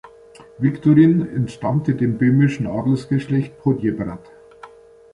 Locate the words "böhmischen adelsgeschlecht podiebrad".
2.17-4.31